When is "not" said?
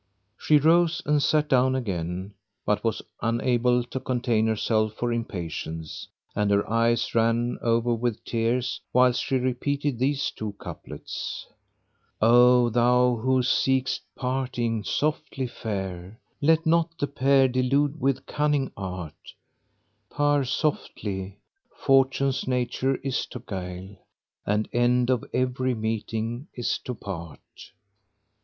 16.65-16.97